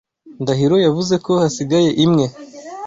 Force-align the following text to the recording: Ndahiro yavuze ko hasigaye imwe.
Ndahiro 0.41 0.75
yavuze 0.85 1.15
ko 1.25 1.31
hasigaye 1.41 1.89
imwe. 2.05 2.25